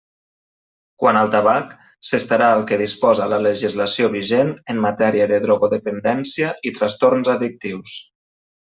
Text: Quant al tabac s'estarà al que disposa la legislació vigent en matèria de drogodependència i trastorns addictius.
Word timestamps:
Quant 1.03 1.19
al 1.19 1.27
tabac 1.35 1.75
s'estarà 2.11 2.47
al 2.55 2.65
que 2.71 2.81
disposa 2.83 3.29
la 3.35 3.39
legislació 3.49 4.11
vigent 4.17 4.51
en 4.75 4.83
matèria 4.89 5.31
de 5.35 5.43
drogodependència 5.47 6.53
i 6.73 6.77
trastorns 6.83 7.35
addictius. 7.39 7.99